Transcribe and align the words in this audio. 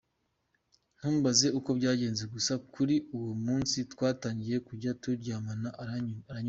Ntumbaze 0.97 1.47
uko 1.57 1.69
byagenze 1.79 2.23
gusa 2.33 2.53
kuri 2.73 2.95
uwo 3.17 3.33
munsi 3.45 3.77
twatangiye 3.91 4.57
kujya 4.67 4.91
turyamana 5.01 5.69
aranyurwa. 5.81 6.29